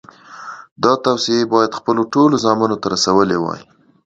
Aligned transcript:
دا 0.83 0.93
توصیې 1.03 1.37
یې 1.39 1.49
باید 1.53 1.77
خپلو 1.79 2.01
ټولو 2.13 2.35
زامنو 2.45 2.75
ته 2.81 2.87
رسولې 2.93 3.37
وای. 3.39 3.61